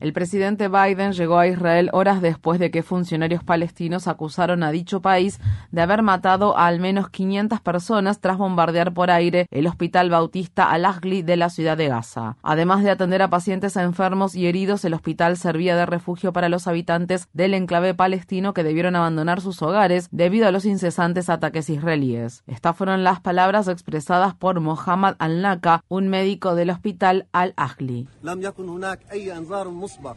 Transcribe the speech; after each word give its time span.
El 0.00 0.12
presidente 0.12 0.68
Biden 0.68 1.12
llegó 1.12 1.38
a 1.38 1.48
Israel 1.48 1.90
horas 1.92 2.22
después 2.22 2.60
de 2.60 2.70
que 2.70 2.84
funcionarios 2.84 3.42
palestinos 3.42 4.06
acusaron 4.06 4.62
a 4.62 4.70
dicho 4.70 5.02
país 5.02 5.40
de 5.72 5.82
haber 5.82 6.02
matado 6.02 6.56
a 6.56 6.68
al 6.68 6.78
menos 6.78 7.10
500 7.10 7.60
personas 7.60 8.20
tras 8.20 8.38
bombardear 8.38 8.94
por 8.94 9.10
aire 9.10 9.48
el 9.50 9.66
hospital 9.66 10.08
bautista 10.08 10.70
Al-Ahli 10.70 11.22
de 11.22 11.36
la 11.36 11.50
ciudad 11.50 11.76
de 11.76 11.88
Gaza. 11.88 12.36
Además 12.42 12.84
de 12.84 12.90
atender 12.90 13.22
a 13.22 13.30
pacientes 13.30 13.76
enfermos 13.76 14.36
y 14.36 14.46
heridos, 14.46 14.84
el 14.84 14.94
hospital 14.94 15.36
servía 15.36 15.74
de 15.74 15.86
refugio 15.86 16.32
para 16.32 16.48
los 16.48 16.68
habitantes 16.68 17.28
del 17.32 17.54
enclave 17.54 17.94
palestino 17.94 18.54
que 18.54 18.62
debieron 18.62 18.94
abandonar 18.94 19.40
sus 19.40 19.62
hogares 19.62 20.08
debido 20.12 20.46
a 20.46 20.52
los 20.52 20.64
incesantes 20.64 21.28
ataques 21.28 21.68
israelíes. 21.70 22.44
Estas 22.46 22.76
fueron 22.76 23.02
las 23.02 23.20
palabras 23.20 23.66
expresadas 23.66 24.34
por 24.34 24.60
Mohammad 24.60 25.16
Al-Naka, 25.18 25.82
un 25.88 26.06
médico 26.06 26.54
del 26.54 26.70
hospital 26.70 27.26
Al-Ahli. 27.32 28.06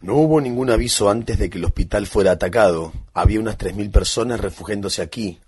No 0.01 0.15
hubo 0.15 0.41
ningún 0.41 0.69
aviso 0.69 1.09
antes 1.09 1.37
de 1.37 1.49
que 1.49 1.57
el 1.57 1.65
hospital 1.65 2.07
fuera 2.07 2.31
atacado. 2.31 2.91
Había 3.13 3.39
unas 3.39 3.57
3.000 3.57 3.91
personas 3.91 4.39
refugiándose 4.39 5.01
aquí. 5.01 5.39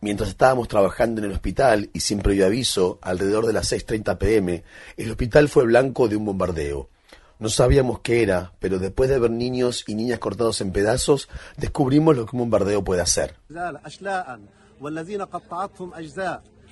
Mientras 0.00 0.30
estábamos 0.30 0.68
trabajando 0.68 1.20
en 1.20 1.26
el 1.26 1.32
hospital 1.32 1.90
y 1.92 2.00
sin 2.00 2.20
previo 2.20 2.46
aviso, 2.46 2.98
alrededor 3.02 3.46
de 3.46 3.52
las 3.52 3.70
6.30 3.70 4.16
pm, 4.16 4.64
el 4.96 5.10
hospital 5.10 5.48
fue 5.48 5.64
blanco 5.64 6.08
de 6.08 6.16
un 6.16 6.24
bombardeo. 6.24 6.88
No 7.38 7.48
sabíamos 7.48 8.00
qué 8.00 8.22
era, 8.22 8.52
pero 8.60 8.78
después 8.78 9.08
de 9.10 9.18
ver 9.18 9.30
niños 9.30 9.84
y 9.86 9.94
niñas 9.94 10.18
cortados 10.18 10.60
en 10.60 10.72
pedazos, 10.72 11.28
descubrimos 11.56 12.16
lo 12.16 12.26
que 12.26 12.36
un 12.36 12.40
bombardeo 12.40 12.82
puede 12.82 13.02
hacer. 13.02 13.36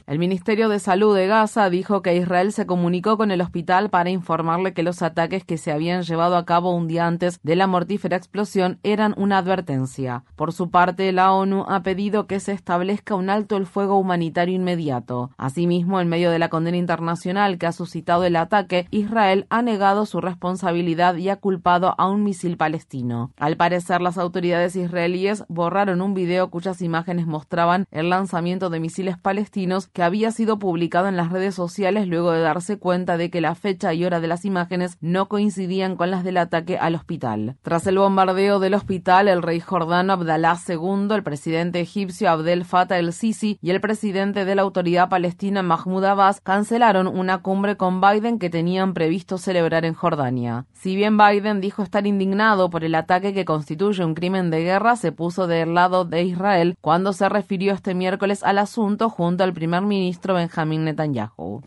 El 0.09 0.19
Ministerio 0.19 0.71
de 0.71 0.79
Salud 0.79 1.15
de 1.15 1.27
Gaza 1.27 1.69
dijo 1.69 2.01
que 2.01 2.17
Israel 2.17 2.51
se 2.55 2.65
comunicó 2.65 3.19
con 3.19 3.31
el 3.31 3.43
hospital 3.43 3.91
para 3.91 4.09
informarle 4.09 4.73
que 4.73 4.83
los 4.83 5.03
ataques 5.03 5.45
que 5.45 5.59
se 5.59 5.71
habían 5.71 6.03
llevado 6.03 6.39
a 6.39 6.47
cabo 6.47 6.75
un 6.75 6.89
día 6.89 7.07
antes 7.07 7.39
de 7.43 7.57
la 7.57 7.67
mortífera 7.67 8.17
explosión 8.17 8.79
eran 8.83 9.13
una 9.19 9.37
advertencia. 9.37 10.25
Por 10.35 10.55
su 10.55 10.71
parte, 10.71 11.13
la 11.13 11.35
ONU 11.35 11.67
ha 11.69 11.83
pedido 11.83 12.27
que 12.27 12.41
se 12.41 12.53
establezca 12.53 13.17
un 13.17 13.29
alto 13.29 13.59
el 13.59 13.67
fuego 13.67 13.99
humanitario 13.99 14.55
inmediato. 14.55 15.31
Asimismo, 15.37 16.01
en 16.01 16.09
medio 16.09 16.31
de 16.31 16.39
la 16.39 16.49
condena 16.49 16.79
internacional 16.79 17.59
que 17.59 17.67
ha 17.67 17.73
suscitado 17.73 18.25
el 18.25 18.37
ataque, 18.37 18.87
Israel 18.91 19.45
ha 19.51 19.61
negado 19.61 20.07
su 20.07 20.23
responsabilidad 20.23 21.17
y 21.17 21.29
ha 21.29 21.37
culpado 21.37 21.95
a 21.99 22.09
un 22.09 22.25
misil 22.25 22.57
palestino. 22.57 23.31
Al 23.37 23.59
parecer, 23.59 24.01
las 24.01 24.17
autoridades 24.17 24.75
israelíes 24.75 25.45
borraron 25.49 26.01
un 26.01 26.15
video 26.15 26.49
cuyas 26.49 26.81
imágenes 26.81 27.27
mostraban 27.27 27.85
el 27.91 28.09
lanzamiento 28.09 28.71
de 28.71 28.81
misiles 28.81 29.19
palestinos 29.19 29.91
que 29.99 30.05
había 30.05 30.31
sido 30.31 30.61
publicado 30.61 31.09
en 31.09 31.17
las 31.17 31.33
redes 31.33 31.57
sociales 31.57 32.07
luego 32.07 32.31
de 32.31 32.41
darse 32.41 32.79
cuenta 32.79 33.17
de 33.17 33.31
que 33.31 33.41
la 33.41 33.57
fecha 33.57 33.93
y 33.95 34.05
hora 34.05 34.21
de 34.21 34.29
las 34.29 34.45
imágenes 34.45 34.97
no 35.01 35.27
coincidían 35.27 35.97
con 35.97 36.13
las 36.13 36.23
del 36.23 36.37
ataque 36.37 36.79
al 36.79 36.95
hospital. 36.95 37.57
Tras 37.63 37.85
el 37.89 37.99
bombardeo 37.99 38.61
del 38.61 38.75
hospital, 38.75 39.27
el 39.27 39.43
rey 39.43 39.59
jordano 39.59 40.13
Abdalá 40.13 40.57
II, 40.69 41.09
el 41.11 41.25
presidente 41.25 41.81
egipcio 41.81 42.31
Abdel 42.31 42.65
Fattah 42.65 42.97
el-Sisi 43.01 43.59
y 43.61 43.71
el 43.71 43.81
presidente 43.81 44.45
de 44.45 44.55
la 44.55 44.63
autoridad 44.63 45.09
palestina 45.09 45.65
Mahmoud 45.65 46.05
Abbas 46.05 46.41
cancelaron 46.43 47.09
una 47.09 47.43
cumbre 47.43 47.77
con 47.77 48.01
Biden 48.01 48.39
que 48.39 48.51
tenían 48.51 48.95
previsto 48.95 49.37
celebrar 49.37 49.85
en 49.85 49.95
Jordania. 49.95 50.67
Si 50.75 50.95
bien 50.95 51.19
Biden 51.19 51.61
dijo 51.61 51.83
estar 51.83 52.07
indignado 52.07 52.71
por 52.71 52.85
el 52.85 52.95
ataque 52.95 53.35
que 53.35 53.45
constituye 53.45 54.05
un 54.05 54.15
crimen 54.15 54.51
de 54.51 54.63
guerra, 54.63 54.95
se 54.95 55.11
puso 55.11 55.49
del 55.49 55.75
lado 55.75 56.05
de 56.05 56.23
Israel 56.23 56.77
cuando 56.81 57.13
se 57.13 57.29
refirió 57.29 57.73
este 57.73 57.95
miércoles 57.95 58.45
al 58.45 58.59
asunto 58.59 59.11
junto 59.11 59.43
al 59.43 59.53
primer 59.53 59.88
ministro 59.89 60.35
Benjamín 60.35 60.85
Netanyahu. 60.85 61.63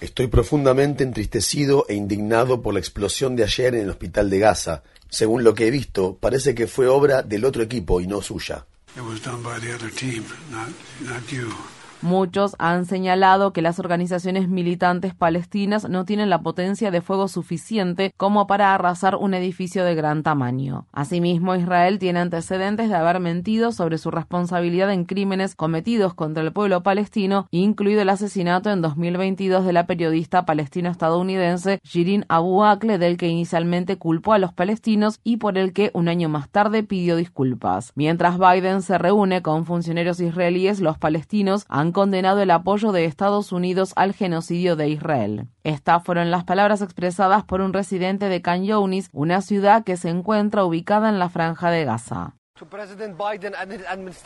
Estoy 0.00 0.26
profundamente 0.26 1.02
entristecido 1.02 1.86
e 1.88 1.94
indignado 1.94 2.62
por 2.62 2.74
la 2.74 2.80
explosión 2.80 3.36
de 3.36 3.44
ayer 3.44 3.74
en 3.74 3.82
el 3.82 3.90
hospital 3.90 4.30
de 4.30 4.38
Gaza. 4.38 4.82
Según 5.08 5.42
lo 5.42 5.54
que 5.54 5.66
he 5.66 5.70
visto, 5.70 6.16
parece 6.20 6.54
que 6.54 6.66
fue 6.66 6.86
obra 6.88 7.22
del 7.22 7.44
otro 7.44 7.62
equipo 7.62 8.00
y 8.00 8.06
no 8.06 8.20
suya. 8.20 8.66
Muchos 12.00 12.54
han 12.60 12.86
señalado 12.86 13.52
que 13.52 13.60
las 13.60 13.80
organizaciones 13.80 14.48
militantes 14.48 15.14
palestinas 15.14 15.88
no 15.88 16.04
tienen 16.04 16.30
la 16.30 16.42
potencia 16.42 16.92
de 16.92 17.00
fuego 17.00 17.26
suficiente 17.26 18.14
como 18.16 18.46
para 18.46 18.72
arrasar 18.72 19.16
un 19.16 19.34
edificio 19.34 19.84
de 19.84 19.96
gran 19.96 20.22
tamaño. 20.22 20.86
Asimismo, 20.92 21.56
Israel 21.56 21.98
tiene 21.98 22.20
antecedentes 22.20 22.88
de 22.88 22.94
haber 22.94 23.18
mentido 23.18 23.72
sobre 23.72 23.98
su 23.98 24.12
responsabilidad 24.12 24.92
en 24.92 25.06
crímenes 25.06 25.56
cometidos 25.56 26.14
contra 26.14 26.44
el 26.44 26.52
pueblo 26.52 26.84
palestino, 26.84 27.48
incluido 27.50 28.02
el 28.02 28.10
asesinato 28.10 28.70
en 28.70 28.80
2022 28.80 29.64
de 29.64 29.72
la 29.72 29.86
periodista 29.86 30.46
palestino-estadounidense 30.46 31.80
Shirin 31.82 32.24
Abu 32.28 32.62
Akleh, 32.62 32.98
del 32.98 33.16
que 33.16 33.28
inicialmente 33.28 33.96
culpó 33.96 34.34
a 34.34 34.38
los 34.38 34.52
palestinos 34.52 35.18
y 35.24 35.38
por 35.38 35.58
el 35.58 35.72
que 35.72 35.90
un 35.94 36.08
año 36.08 36.28
más 36.28 36.48
tarde 36.48 36.84
pidió 36.84 37.16
disculpas. 37.16 37.92
Mientras 37.96 38.38
Biden 38.38 38.82
se 38.82 38.98
reúne 38.98 39.42
con 39.42 39.66
funcionarios 39.66 40.20
israelíes, 40.20 40.80
los 40.80 40.96
palestinos 40.96 41.66
han 41.68 41.87
condenado 41.92 42.40
el 42.40 42.50
apoyo 42.50 42.92
de 42.92 43.04
Estados 43.04 43.52
Unidos 43.52 43.92
al 43.96 44.14
genocidio 44.14 44.76
de 44.76 44.88
Israel. 44.88 45.48
Estas 45.64 46.02
fueron 46.04 46.30
las 46.30 46.44
palabras 46.44 46.82
expresadas 46.82 47.44
por 47.44 47.60
un 47.60 47.72
residente 47.72 48.28
de 48.28 48.42
Can 48.42 48.64
Younis, 48.64 49.08
una 49.12 49.42
ciudad 49.42 49.84
que 49.84 49.96
se 49.96 50.08
encuentra 50.08 50.64
ubicada 50.64 51.08
en 51.08 51.18
la 51.18 51.28
franja 51.28 51.70
de 51.70 51.84
Gaza. 51.84 52.34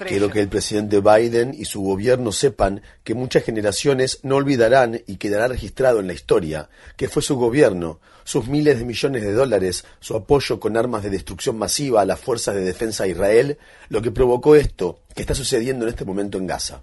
Quiero 0.07 0.31
que 0.31 0.41
el 0.41 0.49
presidente 0.49 1.01
Biden 1.01 1.55
y 1.55 1.67
su 1.67 1.83
gobierno 1.83 2.33
sepan 2.33 2.81
que 3.05 3.15
muchas 3.15 3.45
generaciones 3.45 4.21
no 4.23 4.37
olvidarán 4.37 5.03
y 5.07 5.17
quedará 5.17 5.49
registrado 5.49 6.01
en 6.01 6.07
la 6.07 6.15
historia 6.15 6.71
que 6.97 7.09
fue 7.09 7.23
su 7.23 7.37
gobierno, 7.37 8.01
sus 8.25 8.49
miles 8.49 8.79
de 8.79 8.87
millones 8.87 9.23
de 9.23 9.33
dólares, 9.33 9.85
su 10.01 10.17
apoyo 10.17 10.61
con 10.61 10.79
armas 10.79 11.03
de 11.03 11.11
destrucción 11.11 11.59
masiva 11.59 12.01
a 12.01 12.07
las 12.07 12.21
fuerzas 12.21 12.55
de 12.55 12.63
defensa 12.63 13.05
de 13.05 13.11
Israel, 13.11 13.59
lo 13.91 14.01
que 14.01 14.13
provocó 14.13 14.57
esto 14.57 15.01
que 15.15 15.23
está 15.23 15.35
sucediendo 15.35 15.85
en 15.85 15.91
este 15.91 16.07
momento 16.07 16.39
en 16.39 16.47
Gaza. 16.47 16.81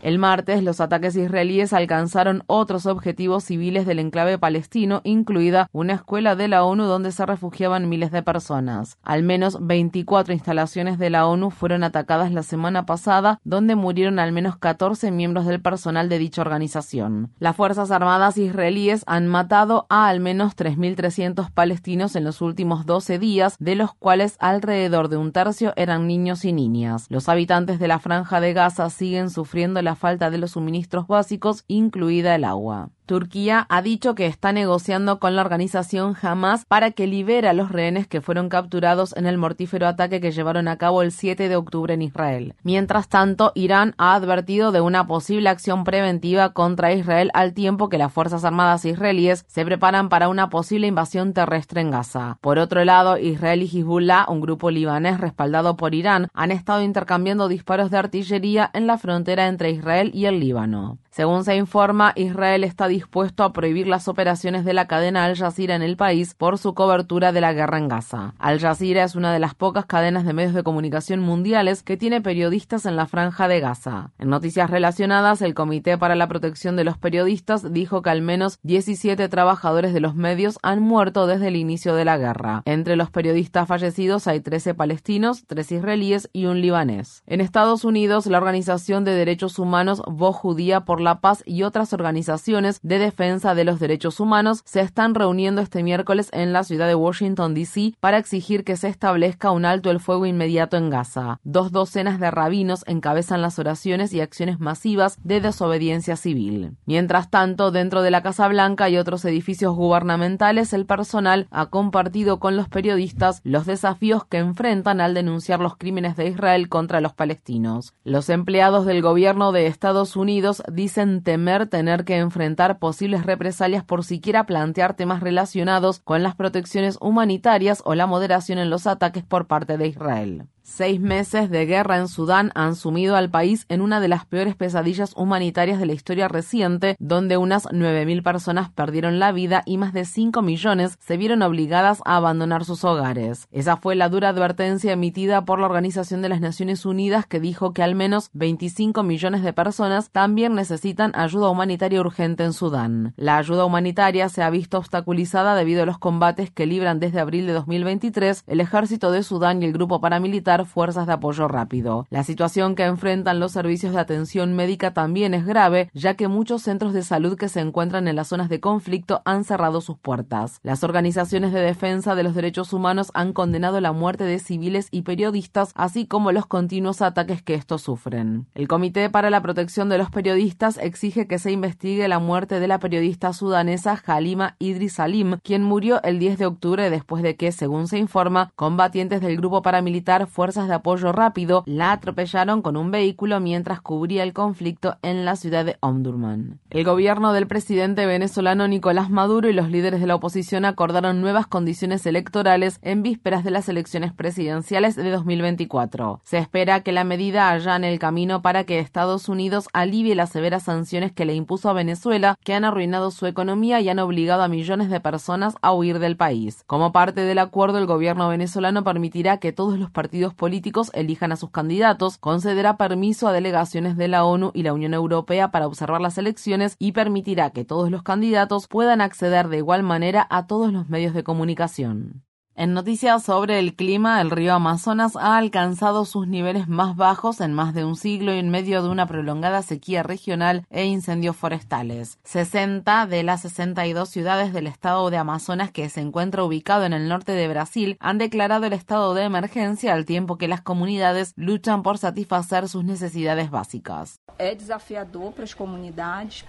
El 0.00 0.18
martes, 0.18 0.62
los 0.62 0.80
ataques 0.80 1.14
israelíes 1.14 1.74
alcanzaron 1.74 2.42
otros 2.46 2.86
objetivos 2.86 3.44
civiles 3.44 3.84
del 3.84 3.98
enclave 3.98 4.38
palestino, 4.38 5.02
incluida 5.04 5.68
una 5.72 5.92
escuela 5.92 6.36
de 6.36 6.48
la 6.48 6.64
ONU 6.64 6.84
donde 6.84 7.12
se 7.12 7.26
refugiaban 7.26 7.90
miles 7.90 8.12
de 8.12 8.22
personas. 8.22 8.96
Al 9.02 9.22
menos 9.22 9.58
24 9.60 10.32
instalaciones 10.32 10.98
de 10.98 11.10
la 11.10 11.26
ONU 11.26 11.50
fueron 11.50 11.84
atacadas 11.84 12.32
la 12.32 12.42
semana 12.42 12.86
pasada, 12.86 13.40
donde 13.44 13.76
murieron 13.76 14.18
al 14.18 14.32
menos 14.32 14.56
14 14.56 15.10
miembros 15.10 15.44
del 15.44 15.60
personal 15.60 16.08
de 16.08 16.18
dicha 16.18 16.40
organización. 16.40 17.30
Las 17.38 17.56
Fuerzas 17.56 17.90
Armadas 17.90 18.38
israelíes 18.38 19.04
han 19.06 19.26
matado 19.26 19.86
a 19.90 20.08
al 20.08 20.20
menos 20.20 20.56
3.300 20.56 21.50
palestinos 21.50 22.16
en 22.16 22.24
los 22.24 22.40
últimos 22.40 22.86
12 22.86 23.18
días, 23.18 23.56
de 23.58 23.74
los 23.74 23.92
cuales 23.94 24.36
alrededor 24.40 25.08
de 25.08 25.18
un 25.18 25.32
tercio 25.32 25.74
eran 25.76 26.06
niños 26.06 26.46
y 26.46 26.52
niñas. 26.52 27.01
Los 27.10 27.28
habitantes 27.28 27.78
de 27.78 27.88
la 27.88 27.98
franja 27.98 28.40
de 28.40 28.52
Gaza 28.52 28.90
siguen 28.90 29.30
sufriendo 29.30 29.80
la 29.82 29.94
falta 29.94 30.30
de 30.30 30.38
los 30.38 30.52
suministros 30.52 31.06
básicos, 31.06 31.64
incluida 31.68 32.34
el 32.34 32.44
agua. 32.44 32.90
Turquía 33.06 33.66
ha 33.68 33.82
dicho 33.82 34.14
que 34.14 34.26
está 34.26 34.52
negociando 34.52 35.18
con 35.18 35.34
la 35.34 35.42
organización 35.42 36.16
Hamas 36.22 36.64
para 36.64 36.92
que 36.92 37.08
libere 37.08 37.48
a 37.48 37.52
los 37.52 37.72
rehenes 37.72 38.06
que 38.06 38.20
fueron 38.20 38.48
capturados 38.48 39.14
en 39.16 39.26
el 39.26 39.38
mortífero 39.38 39.88
ataque 39.88 40.20
que 40.20 40.30
llevaron 40.30 40.68
a 40.68 40.78
cabo 40.78 41.02
el 41.02 41.10
7 41.10 41.48
de 41.48 41.56
octubre 41.56 41.94
en 41.94 42.02
Israel. 42.02 42.54
Mientras 42.62 43.08
tanto, 43.08 43.50
Irán 43.56 43.94
ha 43.98 44.14
advertido 44.14 44.70
de 44.70 44.80
una 44.80 45.06
posible 45.06 45.48
acción 45.48 45.82
preventiva 45.82 46.52
contra 46.52 46.92
Israel 46.92 47.30
al 47.34 47.54
tiempo 47.54 47.88
que 47.88 47.98
las 47.98 48.12
Fuerzas 48.12 48.44
Armadas 48.44 48.84
israelíes 48.84 49.44
se 49.48 49.64
preparan 49.64 50.08
para 50.08 50.28
una 50.28 50.48
posible 50.48 50.86
invasión 50.86 51.32
terrestre 51.32 51.80
en 51.80 51.90
Gaza. 51.90 52.38
Por 52.40 52.58
otro 52.58 52.84
lado, 52.84 53.18
Israel 53.18 53.62
y 53.62 53.66
Hezbollah, 53.66 54.26
un 54.28 54.40
grupo 54.40 54.70
libanés 54.70 55.20
respaldado 55.20 55.76
por 55.76 55.94
Irán, 55.94 56.28
han 56.34 56.52
estado 56.52 56.82
intercambiando 56.82 57.48
disparos 57.48 57.90
de 57.90 57.98
artillería 57.98 58.70
en 58.72 58.86
la 58.86 58.96
frontera 58.96 59.48
entre 59.48 59.70
Israel 59.70 60.12
y 60.14 60.26
el 60.26 60.38
Líbano. 60.38 60.98
Según 61.12 61.44
se 61.44 61.56
informa, 61.56 62.14
Israel 62.16 62.64
está 62.64 62.88
dispuesto 62.88 63.44
a 63.44 63.52
prohibir 63.52 63.86
las 63.86 64.08
operaciones 64.08 64.64
de 64.64 64.72
la 64.72 64.86
cadena 64.86 65.26
Al 65.26 65.36
Jazeera 65.36 65.74
en 65.74 65.82
el 65.82 65.98
país 65.98 66.32
por 66.32 66.56
su 66.56 66.72
cobertura 66.72 67.32
de 67.32 67.42
la 67.42 67.52
guerra 67.52 67.76
en 67.76 67.88
Gaza. 67.88 68.32
Al 68.38 68.58
Jazeera 68.58 69.04
es 69.04 69.14
una 69.14 69.30
de 69.30 69.38
las 69.38 69.54
pocas 69.54 69.84
cadenas 69.84 70.24
de 70.24 70.32
medios 70.32 70.54
de 70.54 70.62
comunicación 70.62 71.20
mundiales 71.20 71.82
que 71.82 71.98
tiene 71.98 72.22
periodistas 72.22 72.86
en 72.86 72.96
la 72.96 73.04
franja 73.04 73.46
de 73.46 73.60
Gaza. 73.60 74.12
En 74.18 74.30
noticias 74.30 74.70
relacionadas, 74.70 75.42
el 75.42 75.52
Comité 75.52 75.98
para 75.98 76.14
la 76.14 76.28
Protección 76.28 76.76
de 76.76 76.84
los 76.84 76.96
Periodistas 76.96 77.74
dijo 77.74 78.00
que 78.00 78.08
al 78.08 78.22
menos 78.22 78.58
17 78.62 79.28
trabajadores 79.28 79.92
de 79.92 80.00
los 80.00 80.14
medios 80.14 80.58
han 80.62 80.80
muerto 80.80 81.26
desde 81.26 81.48
el 81.48 81.56
inicio 81.56 81.94
de 81.94 82.06
la 82.06 82.16
guerra. 82.16 82.62
Entre 82.64 82.96
los 82.96 83.10
periodistas 83.10 83.68
fallecidos 83.68 84.28
hay 84.28 84.40
13 84.40 84.72
palestinos, 84.72 85.44
3 85.46 85.72
israelíes 85.72 86.30
y 86.32 86.46
un 86.46 86.62
libanés. 86.62 87.22
En 87.26 87.42
Estados 87.42 87.84
Unidos, 87.84 88.24
la 88.24 88.38
Organización 88.38 89.04
de 89.04 89.14
Derechos 89.14 89.58
Humanos 89.58 90.00
Voz 90.06 90.36
Judía 90.36 90.86
por 90.86 91.01
la 91.02 91.20
Paz 91.20 91.42
y 91.46 91.62
otras 91.62 91.92
organizaciones 91.92 92.80
de 92.82 92.98
defensa 92.98 93.54
de 93.54 93.64
los 93.64 93.80
derechos 93.80 94.20
humanos 94.20 94.62
se 94.64 94.80
están 94.80 95.14
reuniendo 95.14 95.60
este 95.60 95.82
miércoles 95.82 96.28
en 96.32 96.52
la 96.52 96.64
ciudad 96.64 96.86
de 96.86 96.94
Washington, 96.94 97.54
D.C. 97.54 97.94
para 98.00 98.18
exigir 98.18 98.64
que 98.64 98.76
se 98.76 98.88
establezca 98.88 99.50
un 99.50 99.64
alto 99.64 99.90
el 99.90 100.00
fuego 100.00 100.26
inmediato 100.26 100.76
en 100.76 100.90
Gaza. 100.90 101.40
Dos 101.44 101.72
docenas 101.72 102.20
de 102.20 102.30
rabinos 102.30 102.84
encabezan 102.86 103.42
las 103.42 103.58
oraciones 103.58 104.12
y 104.12 104.20
acciones 104.20 104.60
masivas 104.60 105.18
de 105.22 105.40
desobediencia 105.40 106.16
civil. 106.16 106.76
Mientras 106.86 107.30
tanto, 107.30 107.70
dentro 107.70 108.02
de 108.02 108.10
la 108.10 108.22
Casa 108.22 108.48
Blanca 108.48 108.88
y 108.88 108.96
otros 108.96 109.24
edificios 109.24 109.74
gubernamentales, 109.74 110.72
el 110.72 110.86
personal 110.86 111.46
ha 111.50 111.66
compartido 111.66 112.38
con 112.38 112.56
los 112.56 112.68
periodistas 112.68 113.40
los 113.44 113.66
desafíos 113.66 114.24
que 114.24 114.38
enfrentan 114.38 115.00
al 115.00 115.14
denunciar 115.14 115.60
los 115.60 115.76
crímenes 115.76 116.16
de 116.16 116.28
Israel 116.28 116.68
contra 116.68 117.00
los 117.00 117.12
palestinos. 117.14 117.94
Los 118.04 118.28
empleados 118.28 118.86
del 118.86 119.02
gobierno 119.02 119.52
de 119.52 119.66
Estados 119.66 120.16
Unidos 120.16 120.62
dicen 120.70 120.91
temer 120.94 121.66
tener 121.66 122.04
que 122.04 122.18
enfrentar 122.18 122.78
posibles 122.78 123.24
represalias 123.24 123.84
por 123.84 124.04
siquiera 124.04 124.46
plantear 124.46 124.94
temas 124.94 125.20
relacionados 125.20 126.00
con 126.00 126.22
las 126.22 126.34
protecciones 126.34 126.98
humanitarias 127.00 127.82
o 127.84 127.94
la 127.94 128.06
moderación 128.06 128.58
en 128.58 128.70
los 128.70 128.86
ataques 128.86 129.24
por 129.24 129.46
parte 129.46 129.76
de 129.78 129.88
Israel. 129.88 130.46
Seis 130.64 131.00
meses 131.00 131.50
de 131.50 131.66
guerra 131.66 131.98
en 131.98 132.06
Sudán 132.06 132.52
han 132.54 132.76
sumido 132.76 133.16
al 133.16 133.28
país 133.30 133.66
en 133.68 133.80
una 133.80 133.98
de 133.98 134.06
las 134.06 134.26
peores 134.26 134.54
pesadillas 134.54 135.12
humanitarias 135.16 135.80
de 135.80 135.86
la 135.86 135.92
historia 135.92 136.28
reciente, 136.28 136.94
donde 137.00 137.36
unas 137.36 137.64
9.000 137.66 138.22
personas 138.22 138.70
perdieron 138.70 139.18
la 139.18 139.32
vida 139.32 139.62
y 139.66 139.76
más 139.76 139.92
de 139.92 140.04
5 140.04 140.40
millones 140.40 140.98
se 141.00 141.16
vieron 141.16 141.42
obligadas 141.42 142.00
a 142.04 142.16
abandonar 142.16 142.64
sus 142.64 142.84
hogares. 142.84 143.48
Esa 143.50 143.76
fue 143.76 143.96
la 143.96 144.08
dura 144.08 144.28
advertencia 144.28 144.92
emitida 144.92 145.44
por 145.44 145.58
la 145.58 145.66
Organización 145.66 146.22
de 146.22 146.28
las 146.28 146.40
Naciones 146.40 146.86
Unidas 146.86 147.26
que 147.26 147.40
dijo 147.40 147.72
que 147.72 147.82
al 147.82 147.96
menos 147.96 148.30
25 148.32 149.02
millones 149.02 149.42
de 149.42 149.52
personas 149.52 150.10
también 150.10 150.54
necesitan 150.54 151.10
ayuda 151.16 151.50
humanitaria 151.50 152.00
urgente 152.00 152.44
en 152.44 152.52
Sudán. 152.52 153.14
La 153.16 153.36
ayuda 153.36 153.64
humanitaria 153.64 154.28
se 154.28 154.44
ha 154.44 154.50
visto 154.50 154.78
obstaculizada 154.78 155.56
debido 155.56 155.82
a 155.82 155.86
los 155.86 155.98
combates 155.98 156.52
que 156.52 156.66
libran 156.66 157.00
desde 157.00 157.18
abril 157.18 157.48
de 157.48 157.52
2023 157.52 158.44
el 158.46 158.60
ejército 158.60 159.10
de 159.10 159.24
Sudán 159.24 159.60
y 159.60 159.66
el 159.66 159.72
grupo 159.72 160.00
paramilitar 160.00 160.51
fuerzas 160.66 161.06
de 161.06 161.14
apoyo 161.14 161.48
rápido. 161.48 162.06
La 162.10 162.22
situación 162.22 162.74
que 162.74 162.84
enfrentan 162.84 163.40
los 163.40 163.52
servicios 163.52 163.92
de 163.94 164.00
atención 164.00 164.54
médica 164.54 164.92
también 164.94 165.34
es 165.34 165.46
grave, 165.46 165.90
ya 165.94 166.14
que 166.14 166.28
muchos 166.28 166.62
centros 166.62 166.92
de 166.92 167.02
salud 167.02 167.36
que 167.36 167.48
se 167.48 167.60
encuentran 167.60 168.08
en 168.08 168.16
las 168.16 168.28
zonas 168.28 168.48
de 168.48 168.60
conflicto 168.60 169.22
han 169.24 169.44
cerrado 169.44 169.80
sus 169.80 169.98
puertas. 169.98 170.60
Las 170.62 170.84
organizaciones 170.84 171.52
de 171.52 171.60
defensa 171.60 172.14
de 172.14 172.22
los 172.22 172.34
derechos 172.34 172.72
humanos 172.72 173.10
han 173.14 173.32
condenado 173.32 173.80
la 173.80 173.92
muerte 173.92 174.24
de 174.24 174.38
civiles 174.38 174.88
y 174.90 175.02
periodistas, 175.02 175.72
así 175.74 176.06
como 176.06 176.32
los 176.32 176.46
continuos 176.46 177.02
ataques 177.02 177.42
que 177.42 177.54
estos 177.54 177.82
sufren. 177.82 178.46
El 178.54 178.68
Comité 178.68 179.10
para 179.10 179.30
la 179.30 179.42
Protección 179.42 179.88
de 179.88 179.98
los 179.98 180.10
Periodistas 180.10 180.78
exige 180.78 181.26
que 181.26 181.38
se 181.38 181.52
investigue 181.52 182.08
la 182.08 182.18
muerte 182.18 182.60
de 182.60 182.68
la 182.68 182.78
periodista 182.78 183.32
sudanesa 183.32 184.00
Halima 184.06 184.56
Idris 184.58 184.94
Salim, 184.94 185.38
quien 185.42 185.62
murió 185.62 186.02
el 186.02 186.18
10 186.18 186.38
de 186.38 186.46
octubre 186.46 186.90
después 186.90 187.22
de 187.22 187.36
que, 187.36 187.52
según 187.52 187.88
se 187.88 187.98
informa, 187.98 188.52
combatientes 188.56 189.20
del 189.20 189.36
grupo 189.36 189.62
paramilitar 189.62 190.26
fuerzas 190.42 190.66
de 190.66 190.74
apoyo 190.74 191.12
rápido 191.12 191.62
la 191.66 191.92
atropellaron 191.92 192.62
con 192.62 192.76
un 192.76 192.90
vehículo 192.90 193.38
mientras 193.38 193.80
cubría 193.80 194.24
el 194.24 194.32
conflicto 194.32 194.96
en 195.00 195.24
la 195.24 195.36
ciudad 195.36 195.64
de 195.64 195.76
Omdurman. 195.78 196.58
El 196.68 196.82
gobierno 196.82 197.32
del 197.32 197.46
presidente 197.46 198.06
venezolano 198.06 198.66
Nicolás 198.66 199.08
Maduro 199.08 199.48
y 199.48 199.52
los 199.52 199.70
líderes 199.70 200.00
de 200.00 200.08
la 200.08 200.16
oposición 200.16 200.64
acordaron 200.64 201.20
nuevas 201.20 201.46
condiciones 201.46 202.04
electorales 202.06 202.80
en 202.82 203.04
vísperas 203.04 203.44
de 203.44 203.52
las 203.52 203.68
elecciones 203.68 204.12
presidenciales 204.12 204.96
de 204.96 205.08
2024. 205.12 206.20
Se 206.24 206.38
espera 206.38 206.80
que 206.80 206.90
la 206.90 207.04
medida 207.04 207.50
allane 207.50 207.92
el 207.92 208.00
camino 208.00 208.42
para 208.42 208.64
que 208.64 208.80
Estados 208.80 209.28
Unidos 209.28 209.68
alivie 209.72 210.16
las 210.16 210.30
severas 210.30 210.64
sanciones 210.64 211.12
que 211.12 211.24
le 211.24 211.36
impuso 211.36 211.70
a 211.70 211.72
Venezuela, 211.72 212.34
que 212.42 212.54
han 212.54 212.64
arruinado 212.64 213.12
su 213.12 213.26
economía 213.26 213.80
y 213.80 213.88
han 213.88 214.00
obligado 214.00 214.42
a 214.42 214.48
millones 214.48 214.90
de 214.90 214.98
personas 214.98 215.54
a 215.62 215.72
huir 215.72 216.00
del 216.00 216.16
país. 216.16 216.64
Como 216.66 216.90
parte 216.90 217.20
del 217.20 217.38
acuerdo, 217.38 217.78
el 217.78 217.86
gobierno 217.86 218.28
venezolano 218.28 218.82
permitirá 218.82 219.36
que 219.36 219.52
todos 219.52 219.78
los 219.78 219.92
partidos 219.92 220.31
políticos 220.34 220.90
elijan 220.94 221.32
a 221.32 221.36
sus 221.36 221.50
candidatos, 221.50 222.18
concederá 222.18 222.76
permiso 222.76 223.28
a 223.28 223.32
delegaciones 223.32 223.96
de 223.96 224.08
la 224.08 224.24
ONU 224.24 224.50
y 224.54 224.62
la 224.62 224.72
Unión 224.72 224.94
Europea 224.94 225.50
para 225.50 225.66
observar 225.66 226.00
las 226.00 226.18
elecciones 226.18 226.76
y 226.78 226.92
permitirá 226.92 227.50
que 227.50 227.64
todos 227.64 227.90
los 227.90 228.02
candidatos 228.02 228.68
puedan 228.68 229.00
acceder 229.00 229.48
de 229.48 229.58
igual 229.58 229.82
manera 229.82 230.26
a 230.30 230.46
todos 230.46 230.72
los 230.72 230.88
medios 230.88 231.14
de 231.14 231.24
comunicación. 231.24 232.24
En 232.54 232.74
noticias 232.74 233.22
sobre 233.22 233.58
el 233.58 233.74
clima, 233.74 234.20
el 234.20 234.30
río 234.30 234.52
Amazonas 234.52 235.16
ha 235.16 235.38
alcanzado 235.38 236.04
sus 236.04 236.28
niveles 236.28 236.68
más 236.68 236.96
bajos 236.96 237.40
en 237.40 237.54
más 237.54 237.72
de 237.72 237.86
un 237.86 237.96
siglo 237.96 238.34
y 238.34 238.38
en 238.38 238.50
medio 238.50 238.82
de 238.82 238.90
una 238.90 239.06
prolongada 239.06 239.62
sequía 239.62 240.02
regional 240.02 240.66
e 240.68 240.84
incendios 240.84 241.34
forestales. 241.34 242.18
60 242.24 243.06
de 243.06 243.22
las 243.22 243.40
62 243.40 244.06
ciudades 244.10 244.52
del 244.52 244.66
estado 244.66 245.08
de 245.08 245.16
Amazonas 245.16 245.70
que 245.70 245.88
se 245.88 246.02
encuentra 246.02 246.44
ubicado 246.44 246.84
en 246.84 246.92
el 246.92 247.08
norte 247.08 247.32
de 247.32 247.48
Brasil 247.48 247.96
han 248.00 248.18
declarado 248.18 248.66
el 248.66 248.74
estado 248.74 249.14
de 249.14 249.22
emergencia 249.22 249.94
al 249.94 250.04
tiempo 250.04 250.36
que 250.36 250.46
las 250.46 250.60
comunidades 250.60 251.32
luchan 251.36 251.82
por 251.82 251.96
satisfacer 251.96 252.68
sus 252.68 252.84
necesidades 252.84 253.50
básicas. 253.50 254.20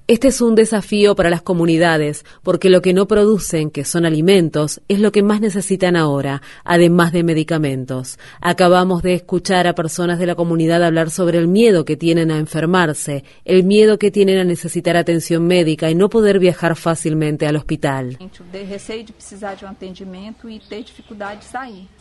Este 0.08 0.28
es 0.28 0.42
un 0.42 0.56
desafío 0.56 1.16
para 1.16 1.30
las 1.30 1.42
comunidades 1.42 2.26
porque 2.42 2.70
lo 2.70 2.82
que 2.82 2.94
no 2.94 3.08
producen, 3.08 3.72
que 3.72 3.86
son 3.86 4.06
alimentos, 4.06 4.82
es 4.90 5.00
lo 5.00 5.12
que 5.12 5.24
más 5.24 5.40
necesitan 5.40 5.93
ahora, 5.96 6.42
además 6.64 7.12
de 7.12 7.24
medicamentos. 7.24 8.20
Acabamos 8.42 9.04
de 9.04 9.14
escuchar 9.14 9.68
a 9.68 9.76
personas 9.76 10.20
de 10.20 10.26
la 10.26 10.36
comunidad 10.36 10.84
hablar 10.84 11.10
sobre 11.10 11.38
el 11.38 11.48
miedo 11.48 11.86
que 11.86 11.98
tienen 11.98 12.32
a 12.32 12.38
enfermarse, 12.38 13.24
el 13.46 13.64
miedo 13.64 13.98
que 13.98 14.12
tienen 14.12 14.40
a 14.40 14.44
necesitar 14.44 14.98
atención 14.98 15.46
médica 15.46 15.90
y 15.90 15.96
no 15.96 16.10
poder 16.10 16.40
viajar 16.40 16.76
fácilmente 16.76 17.48
al 17.48 17.56
hospital. 17.56 18.18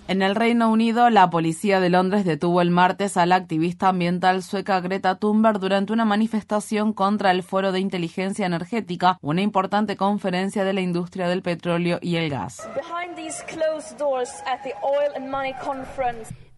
En 0.09 0.21
el 0.21 0.35
Reino 0.35 0.69
Unido, 0.71 1.11
la 1.11 1.31
policía 1.31 1.79
de 1.79 1.89
Londres 1.89 2.25
detuvo 2.25 2.61
el 2.61 2.71
martes 2.71 3.17
a 3.17 3.25
la 3.25 3.37
activista 3.37 3.89
ambiental 3.89 4.43
sueca 4.43 4.81
Greta 4.81 5.15
Thunberg 5.15 5.61
durante 5.61 5.93
una 5.93 6.05
manifestación 6.05 6.93
contra 6.93 7.31
el 7.31 7.45
Foro 7.45 7.71
de 7.71 7.79
Inteligencia 7.79 8.45
Energética, 8.45 9.17
una 9.23 9.43
importante 9.43 9.97
conferencia 9.97 10.65
de 10.65 10.73
la 10.73 10.81
industria 10.81 11.29
del 11.29 11.43
petróleo 11.43 11.99
y 12.03 12.17
el 12.17 12.31
gas. 12.31 12.69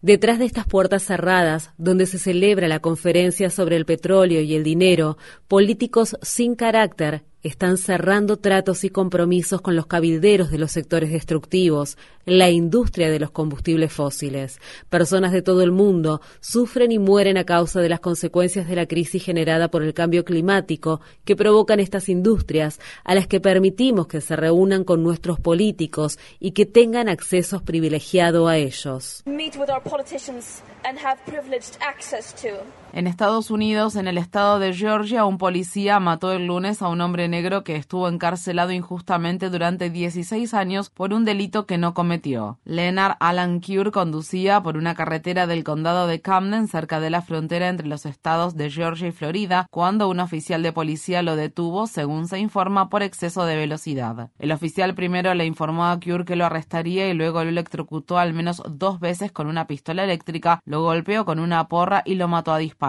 Detrás 0.01 0.39
de 0.39 0.45
estas 0.45 0.65
puertas 0.65 1.03
cerradas, 1.03 1.71
donde 1.77 2.07
se 2.07 2.17
celebra 2.17 2.67
la 2.67 2.79
conferencia 2.79 3.51
sobre 3.51 3.75
el 3.75 3.85
petróleo 3.85 4.41
y 4.41 4.55
el 4.55 4.63
dinero, 4.63 5.17
políticos 5.47 6.17
sin 6.23 6.55
carácter 6.55 7.23
están 7.47 7.77
cerrando 7.77 8.37
tratos 8.37 8.83
y 8.83 8.89
compromisos 8.89 9.61
con 9.61 9.75
los 9.75 9.85
cabilderos 9.85 10.49
de 10.49 10.57
los 10.57 10.71
sectores 10.71 11.11
destructivos, 11.11 11.95
la 12.25 12.49
industria 12.49 13.11
de 13.11 13.19
los 13.19 13.29
combustibles 13.29 13.93
fósiles. 13.93 14.59
Personas 14.89 15.31
de 15.31 15.43
todo 15.43 15.61
el 15.61 15.71
mundo 15.71 16.21
sufren 16.39 16.91
y 16.91 16.97
mueren 16.97 17.37
a 17.37 17.43
causa 17.43 17.81
de 17.81 17.89
las 17.89 17.99
consecuencias 17.99 18.67
de 18.67 18.75
la 18.75 18.87
crisis 18.87 19.23
generada 19.23 19.69
por 19.69 19.83
el 19.83 19.93
cambio 19.93 20.25
climático 20.25 21.01
que 21.23 21.35
provocan 21.35 21.79
estas 21.79 22.09
industrias, 22.09 22.79
a 23.03 23.13
las 23.13 23.27
que 23.27 23.39
permitimos 23.39 24.07
que 24.07 24.21
se 24.21 24.35
reúnan 24.35 24.83
con 24.83 25.03
nuestros 25.03 25.39
políticos 25.39 26.17
y 26.39 26.51
que 26.51 26.65
tengan 26.65 27.09
acceso 27.09 27.61
privilegiado 27.63 28.47
a 28.47 28.57
ellos. 28.57 29.21
En 32.95 33.07
Estados 33.07 33.51
Unidos, 33.51 33.97
en 33.97 34.07
el 34.07 34.17
estado 34.17 34.57
de 34.57 34.73
Georgia, 34.73 35.25
un 35.25 35.37
policía 35.37 35.99
mató 35.99 36.31
el 36.31 36.47
lunes 36.47 36.81
a 36.81 36.87
un 36.87 37.01
hombre 37.01 37.27
negro 37.27 37.65
que 37.65 37.75
estuvo 37.75 38.07
encarcelado 38.07 38.71
injustamente 38.71 39.49
durante 39.49 39.89
16 39.89 40.53
años 40.53 40.91
por 40.91 41.11
un 41.11 41.25
delito 41.25 41.65
que 41.65 41.77
no 41.77 41.93
cometió. 41.93 42.57
Leonard 42.63 43.17
Alan 43.19 43.59
Cure 43.59 43.91
conducía 43.91 44.63
por 44.63 44.77
una 44.77 44.95
carretera 44.95 45.45
del 45.45 45.65
condado 45.65 46.07
de 46.07 46.21
Camden 46.21 46.69
cerca 46.69 47.01
de 47.01 47.09
la 47.09 47.21
frontera 47.21 47.67
entre 47.67 47.85
los 47.85 48.05
estados 48.05 48.55
de 48.55 48.71
Georgia 48.71 49.09
y 49.09 49.11
Florida 49.11 49.67
cuando 49.71 50.07
un 50.07 50.21
oficial 50.21 50.63
de 50.63 50.71
policía 50.71 51.21
lo 51.21 51.35
detuvo, 51.35 51.87
según 51.87 52.29
se 52.29 52.39
informa, 52.39 52.87
por 52.87 53.03
exceso 53.03 53.43
de 53.43 53.57
velocidad. 53.57 54.29
El 54.39 54.53
oficial 54.53 54.95
primero 54.95 55.33
le 55.33 55.45
informó 55.45 55.87
a 55.87 55.99
Cure 55.99 56.23
que 56.23 56.37
lo 56.37 56.45
arrestaría 56.45 57.09
y 57.09 57.13
luego 57.13 57.43
lo 57.43 57.49
electrocutó 57.49 58.17
al 58.17 58.31
menos 58.31 58.63
dos 58.69 59.01
veces 59.01 59.33
con 59.33 59.47
una 59.47 59.67
pistola 59.67 60.05
eléctrica, 60.05 60.61
lo 60.63 60.81
golpeó 60.81 61.25
con 61.25 61.39
una 61.39 61.67
porra 61.67 62.01
y 62.05 62.15
lo 62.15 62.29
mató 62.29 62.53
a 62.53 62.57
disparos 62.57 62.84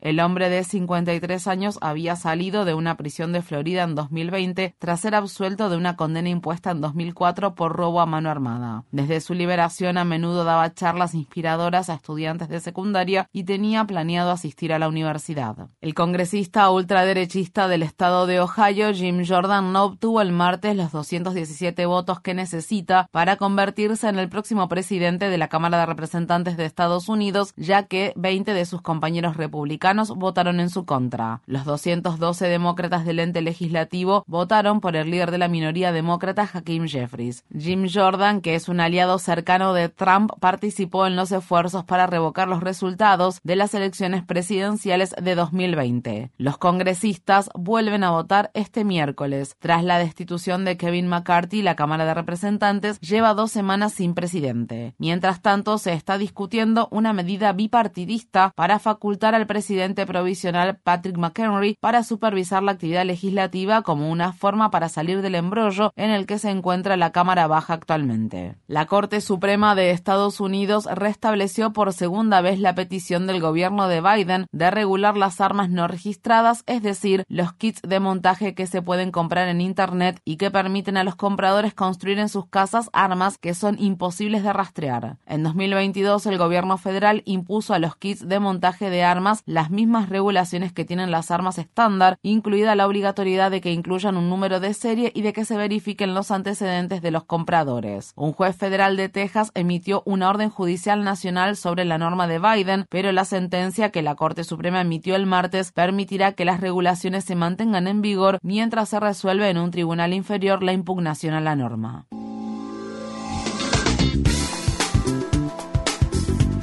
El 0.00 0.20
hombre 0.20 0.50
de 0.50 0.62
53 0.62 1.46
años 1.46 1.78
había 1.80 2.16
salido 2.16 2.64
de 2.66 2.74
una 2.74 2.96
prisión 2.96 3.32
de 3.32 3.40
Florida 3.40 3.82
en 3.84 3.94
2020 3.94 4.74
tras 4.78 5.00
ser 5.00 5.14
absuelto 5.14 5.70
de 5.70 5.76
una 5.76 5.96
condena 5.96 6.28
impuesta 6.28 6.70
en 6.70 6.82
2004 6.82 7.54
por 7.54 7.72
robo 7.72 8.00
a 8.00 8.06
mano 8.06 8.30
armada. 8.30 8.84
Desde 8.90 9.20
su 9.20 9.32
liberación 9.32 9.96
a 9.96 10.04
menudo 10.04 10.44
daba 10.44 10.74
charlas 10.74 11.14
inspiradoras 11.14 11.88
a 11.88 11.94
estudiantes 11.94 12.48
de 12.48 12.60
secundaria 12.60 13.28
y 13.32 13.44
tenía 13.44 13.84
planeado 13.84 14.32
asistir 14.32 14.72
a 14.72 14.78
la 14.78 14.88
universidad. 14.88 15.68
El 15.80 15.94
congresista 15.94 16.70
ultraderechista 16.70 17.68
del 17.68 17.82
estado 17.82 18.26
de 18.26 18.40
Ohio, 18.40 18.92
Jim 18.92 19.24
Jordan, 19.26 19.72
no 19.72 19.84
obtuvo 19.84 20.20
el 20.20 20.32
martes 20.32 20.76
los 20.76 20.92
217 20.92 21.86
votos 21.86 22.20
que 22.20 22.34
necesita 22.34 23.08
para 23.12 23.36
convertirse 23.36 24.08
en 24.08 24.18
el 24.18 24.28
próximo 24.28 24.68
presidente 24.68 25.30
de 25.30 25.38
la 25.38 25.48
Cámara 25.48 25.78
de 25.78 25.86
Representantes 25.86 26.56
de 26.58 26.66
Estados 26.66 27.08
Unidos, 27.08 27.54
ya 27.56 27.84
que 27.84 28.12
20 28.16 28.52
de 28.52 28.66
sus 28.66 28.82
compañeros 28.82 29.37
republicanos 29.38 30.14
votaron 30.14 30.60
en 30.60 30.68
su 30.68 30.84
contra. 30.84 31.40
Los 31.46 31.64
212 31.64 32.46
demócratas 32.46 33.06
del 33.06 33.20
ente 33.20 33.40
legislativo 33.40 34.24
votaron 34.26 34.80
por 34.80 34.96
el 34.96 35.10
líder 35.10 35.30
de 35.30 35.38
la 35.38 35.48
minoría 35.48 35.92
demócrata, 35.92 36.48
Hakeem 36.52 36.86
Jeffries. 36.86 37.44
Jim 37.56 37.86
Jordan, 37.92 38.42
que 38.42 38.54
es 38.54 38.68
un 38.68 38.80
aliado 38.80 39.18
cercano 39.18 39.72
de 39.72 39.88
Trump, 39.88 40.32
participó 40.40 41.06
en 41.06 41.16
los 41.16 41.32
esfuerzos 41.32 41.84
para 41.84 42.06
revocar 42.06 42.48
los 42.48 42.62
resultados 42.62 43.40
de 43.42 43.56
las 43.56 43.72
elecciones 43.74 44.24
presidenciales 44.24 45.14
de 45.20 45.34
2020. 45.34 46.30
Los 46.36 46.58
congresistas 46.58 47.50
vuelven 47.54 48.04
a 48.04 48.10
votar 48.10 48.50
este 48.54 48.84
miércoles. 48.84 49.56
Tras 49.58 49.84
la 49.84 49.98
destitución 49.98 50.64
de 50.64 50.76
Kevin 50.76 51.08
McCarthy, 51.08 51.62
la 51.62 51.76
Cámara 51.76 52.04
de 52.04 52.14
Representantes 52.14 53.00
lleva 53.00 53.34
dos 53.34 53.52
semanas 53.52 53.92
sin 53.92 54.14
presidente. 54.14 54.94
Mientras 54.98 55.40
tanto, 55.40 55.78
se 55.78 55.92
está 55.92 56.18
discutiendo 56.18 56.88
una 56.90 57.12
medida 57.12 57.52
bipartidista 57.52 58.52
para 58.54 58.78
facultar 58.78 59.27
al 59.34 59.46
presidente 59.46 60.06
provisional 60.06 60.78
Patrick 60.78 61.16
McHenry 61.16 61.76
para 61.80 62.02
supervisar 62.02 62.62
la 62.62 62.72
actividad 62.72 63.04
legislativa 63.04 63.82
como 63.82 64.10
una 64.10 64.32
forma 64.32 64.70
para 64.70 64.88
salir 64.88 65.22
del 65.22 65.34
embrollo 65.34 65.92
en 65.96 66.10
el 66.10 66.26
que 66.26 66.38
se 66.38 66.50
encuentra 66.50 66.96
la 66.96 67.12
Cámara 67.12 67.46
Baja 67.46 67.74
actualmente. 67.74 68.56
La 68.66 68.86
Corte 68.86 69.20
Suprema 69.20 69.74
de 69.74 69.90
Estados 69.90 70.40
Unidos 70.40 70.88
restableció 70.92 71.72
por 71.72 71.92
segunda 71.92 72.40
vez 72.40 72.58
la 72.58 72.74
petición 72.74 73.26
del 73.26 73.40
gobierno 73.40 73.88
de 73.88 74.00
Biden 74.00 74.46
de 74.52 74.70
regular 74.70 75.16
las 75.16 75.40
armas 75.40 75.70
no 75.70 75.88
registradas, 75.88 76.62
es 76.66 76.82
decir, 76.82 77.24
los 77.28 77.52
kits 77.52 77.82
de 77.82 78.00
montaje 78.00 78.54
que 78.54 78.66
se 78.66 78.82
pueden 78.82 79.10
comprar 79.10 79.48
en 79.48 79.60
Internet 79.60 80.20
y 80.24 80.36
que 80.36 80.50
permiten 80.50 80.96
a 80.96 81.04
los 81.04 81.16
compradores 81.16 81.74
construir 81.74 82.18
en 82.18 82.28
sus 82.28 82.46
casas 82.46 82.90
armas 82.92 83.38
que 83.38 83.54
son 83.54 83.76
imposibles 83.78 84.42
de 84.42 84.52
rastrear. 84.52 85.16
En 85.26 85.42
2022, 85.42 86.26
el 86.26 86.38
gobierno 86.38 86.78
federal 86.78 87.22
impuso 87.24 87.74
a 87.74 87.78
los 87.78 87.96
kits 87.96 88.28
de 88.28 88.40
montaje 88.40 88.90
de 88.90 89.04
armas 89.10 89.42
las 89.46 89.70
mismas 89.70 90.08
regulaciones 90.08 90.72
que 90.72 90.84
tienen 90.84 91.10
las 91.10 91.30
armas 91.30 91.58
estándar, 91.58 92.18
incluida 92.22 92.74
la 92.74 92.86
obligatoriedad 92.86 93.50
de 93.50 93.60
que 93.60 93.72
incluyan 93.72 94.16
un 94.16 94.30
número 94.30 94.60
de 94.60 94.74
serie 94.74 95.10
y 95.14 95.22
de 95.22 95.32
que 95.32 95.44
se 95.44 95.56
verifiquen 95.56 96.14
los 96.14 96.30
antecedentes 96.30 97.02
de 97.02 97.10
los 97.10 97.24
compradores. 97.24 98.12
Un 98.16 98.32
juez 98.32 98.56
federal 98.56 98.96
de 98.96 99.08
Texas 99.08 99.50
emitió 99.54 100.02
una 100.04 100.28
orden 100.28 100.50
judicial 100.50 101.04
nacional 101.04 101.56
sobre 101.56 101.84
la 101.84 101.98
norma 101.98 102.26
de 102.26 102.38
Biden, 102.38 102.86
pero 102.88 103.12
la 103.12 103.24
sentencia 103.24 103.90
que 103.90 104.02
la 104.02 104.14
Corte 104.14 104.44
Suprema 104.44 104.80
emitió 104.80 105.16
el 105.16 105.26
martes 105.26 105.72
permitirá 105.72 106.32
que 106.32 106.44
las 106.44 106.60
regulaciones 106.60 107.24
se 107.24 107.34
mantengan 107.34 107.88
en 107.88 108.02
vigor 108.02 108.38
mientras 108.42 108.88
se 108.90 109.00
resuelve 109.00 109.48
en 109.50 109.58
un 109.58 109.70
tribunal 109.70 110.12
inferior 110.12 110.62
la 110.62 110.72
impugnación 110.72 111.34
a 111.34 111.40
la 111.40 111.56
norma. 111.56 112.06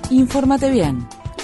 Infórmate 0.09 0.69
bien. 0.71 1.07